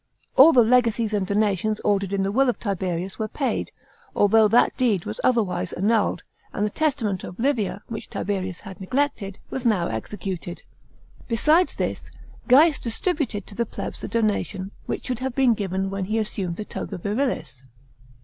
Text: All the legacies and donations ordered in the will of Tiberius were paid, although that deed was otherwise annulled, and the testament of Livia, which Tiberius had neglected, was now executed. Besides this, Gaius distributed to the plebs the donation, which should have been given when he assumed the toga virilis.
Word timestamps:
All 0.35 0.51
the 0.51 0.63
legacies 0.63 1.13
and 1.13 1.27
donations 1.27 1.79
ordered 1.81 2.11
in 2.11 2.23
the 2.23 2.31
will 2.31 2.49
of 2.49 2.57
Tiberius 2.57 3.19
were 3.19 3.27
paid, 3.27 3.71
although 4.15 4.47
that 4.47 4.75
deed 4.75 5.05
was 5.05 5.21
otherwise 5.23 5.73
annulled, 5.73 6.23
and 6.53 6.65
the 6.65 6.71
testament 6.71 7.23
of 7.23 7.37
Livia, 7.37 7.83
which 7.87 8.09
Tiberius 8.09 8.61
had 8.61 8.81
neglected, 8.81 9.37
was 9.51 9.63
now 9.63 9.89
executed. 9.89 10.63
Besides 11.27 11.75
this, 11.75 12.09
Gaius 12.47 12.79
distributed 12.79 13.45
to 13.45 13.53
the 13.53 13.67
plebs 13.67 14.01
the 14.01 14.07
donation, 14.07 14.71
which 14.87 15.05
should 15.05 15.19
have 15.19 15.35
been 15.35 15.53
given 15.53 15.91
when 15.91 16.05
he 16.05 16.17
assumed 16.17 16.55
the 16.55 16.65
toga 16.65 16.97
virilis. 16.97 17.61